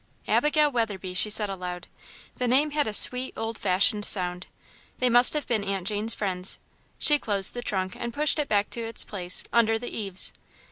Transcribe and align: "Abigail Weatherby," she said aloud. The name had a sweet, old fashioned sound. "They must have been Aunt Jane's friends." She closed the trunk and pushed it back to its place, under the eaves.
"Abigail 0.27 0.71
Weatherby," 0.71 1.13
she 1.13 1.29
said 1.29 1.47
aloud. 1.47 1.85
The 2.37 2.47
name 2.47 2.71
had 2.71 2.87
a 2.87 2.91
sweet, 2.91 3.35
old 3.37 3.59
fashioned 3.59 4.03
sound. 4.03 4.47
"They 4.97 5.11
must 5.11 5.33
have 5.35 5.45
been 5.45 5.63
Aunt 5.63 5.85
Jane's 5.85 6.15
friends." 6.15 6.57
She 6.97 7.19
closed 7.19 7.53
the 7.53 7.61
trunk 7.61 7.95
and 7.95 8.11
pushed 8.11 8.39
it 8.39 8.47
back 8.47 8.71
to 8.71 8.81
its 8.83 9.03
place, 9.03 9.43
under 9.53 9.77
the 9.77 9.95
eaves. 9.95 10.33